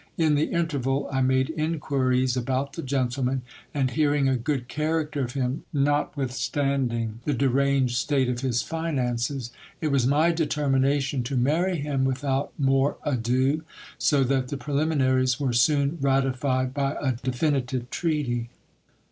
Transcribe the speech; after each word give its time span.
In 0.17 0.33
this 0.33 0.49
interval, 0.49 1.07
I 1.11 1.21
made 1.21 1.51
inquiries 1.51 2.35
about 2.35 2.73
the 2.73 2.81
gentleman; 2.81 3.43
and 3.71 3.91
hearing 3.91 4.27
a 4.27 4.35
good 4.35 4.67
character 4.67 5.23
of 5.23 5.33
him, 5.33 5.63
notwithstanding 5.73 7.19
the 7.25 7.35
deranged 7.35 7.95
state 7.97 8.27
of 8.27 8.39
his 8.41 8.63
finances, 8.63 9.51
it 9.79 9.89
was 9.89 10.07
my 10.07 10.31
determination 10.31 11.21
to 11.21 11.37
marry 11.37 11.77
him 11.77 12.03
without 12.03 12.51
more 12.57 12.97
ado, 13.03 13.61
so 13.99 14.23
that 14.23 14.47
the 14.47 14.57
preliminaries 14.57 15.39
were 15.39 15.53
soon 15.53 15.99
ratified 16.01 16.73
by 16.73 16.95
a 16.99 17.11
definitive 17.11 17.87
treaty. 17.91 18.49